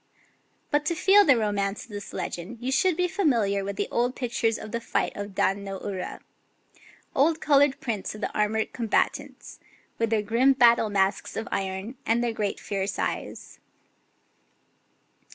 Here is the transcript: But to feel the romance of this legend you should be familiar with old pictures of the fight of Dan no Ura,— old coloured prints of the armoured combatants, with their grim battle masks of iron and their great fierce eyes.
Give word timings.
But 0.71 0.83
to 0.87 0.95
feel 0.95 1.23
the 1.23 1.37
romance 1.37 1.83
of 1.83 1.91
this 1.91 2.11
legend 2.11 2.57
you 2.59 2.71
should 2.71 2.97
be 2.97 3.07
familiar 3.07 3.63
with 3.63 3.79
old 3.91 4.15
pictures 4.15 4.57
of 4.57 4.71
the 4.71 4.79
fight 4.81 5.15
of 5.15 5.35
Dan 5.35 5.63
no 5.63 5.79
Ura,— 5.79 6.21
old 7.15 7.39
coloured 7.39 7.79
prints 7.79 8.15
of 8.15 8.21
the 8.21 8.33
armoured 8.35 8.73
combatants, 8.73 9.59
with 9.99 10.09
their 10.09 10.23
grim 10.23 10.53
battle 10.53 10.89
masks 10.89 11.37
of 11.37 11.47
iron 11.51 11.97
and 12.03 12.23
their 12.23 12.33
great 12.33 12.59
fierce 12.59 12.97
eyes. 12.97 13.59